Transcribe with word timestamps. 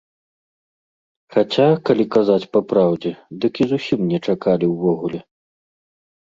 Хаця, 1.35 1.67
калі 1.89 2.05
казаць 2.15 2.47
папраўдзе, 2.57 3.11
дык 3.45 3.53
і 3.65 3.69
зусім 3.73 3.99
не 4.15 4.19
чакалі 4.27 4.65
ўвогуле. 4.73 5.19